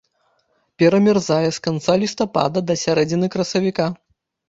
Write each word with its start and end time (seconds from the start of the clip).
Перамярзае 0.83 1.47
з 1.59 1.63
канца 1.69 1.99
лістапада 2.07 2.67
да 2.73 2.81
сярэдзіны 2.87 3.33
красавіка. 3.37 3.85